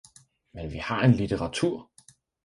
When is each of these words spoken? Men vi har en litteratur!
Men 0.51 0.69
vi 0.71 0.77
har 0.79 1.01
en 1.03 1.11
litteratur! 1.17 1.87